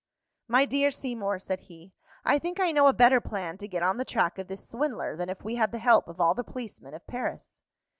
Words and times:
"My 0.47 0.65
dear 0.65 0.89
Seymour," 0.89 1.37
said 1.37 1.59
he, 1.59 1.93
"I 2.25 2.39
think 2.39 2.59
I 2.59 2.71
know 2.71 2.87
a 2.87 2.91
better 2.91 3.21
plan 3.21 3.59
to 3.59 3.67
get 3.67 3.83
on 3.83 3.97
the 3.97 4.03
track 4.03 4.39
of 4.39 4.47
this 4.47 4.67
swindler 4.67 5.15
than 5.15 5.29
if 5.29 5.43
we 5.43 5.57
had 5.57 5.71
the 5.71 5.77
help 5.77 6.07
of 6.07 6.19
all 6.19 6.33
the 6.33 6.43
policemen 6.43 6.95
of 6.95 7.05
Paris." 7.05 7.61